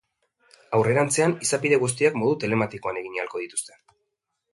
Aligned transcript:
Aurrerantzean, 0.77 1.35
izapide 1.47 1.79
guztiak 1.83 2.17
modu 2.21 2.39
telematikoan 2.45 2.99
egin 3.03 3.21
ahalko 3.21 3.43
dituzte. 3.45 3.77